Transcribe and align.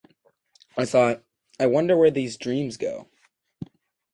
I 0.75 0.85
thought, 0.85 1.23
'I 1.59 1.67
wonder 1.67 1.95
where 1.95 2.09
these 2.09 2.35
dreams 2.35 2.75
go. 2.75 3.07